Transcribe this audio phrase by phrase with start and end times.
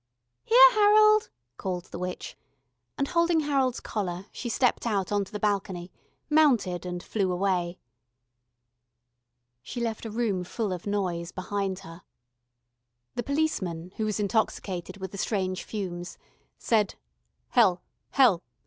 [0.43, 2.35] "Here, Harold," called the witch,
[2.97, 5.91] and holding Harold's collar she stepped out on to the balcony,
[6.27, 7.77] mounted, and flew away.
[9.61, 12.01] She left a room full of noise behind her.
[13.13, 16.17] The policeman, who was intoxicated with the strange fumes,
[16.57, 16.95] said:
[17.49, 17.83] "Hell.
[18.09, 18.41] Hell.